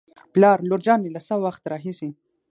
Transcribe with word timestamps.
پلار: 0.33 0.57
لور 0.69 0.81
جانې 0.87 1.09
له 1.15 1.21
څه 1.27 1.33
وخت 1.45 1.63
راهېسې 1.71 2.09